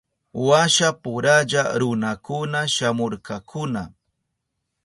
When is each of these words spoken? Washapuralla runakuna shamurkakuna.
Washapuralla 0.47 1.63
runakuna 1.79 2.59
shamurkakuna. 2.73 3.83